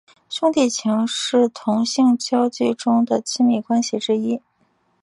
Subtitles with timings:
[0.29, 4.41] 兄弟情是同性交际中的亲密关系之一。